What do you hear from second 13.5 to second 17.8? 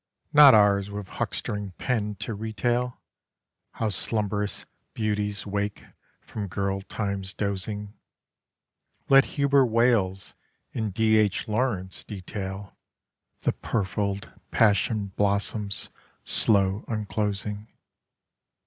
purfled passion blossom's slow unclosing.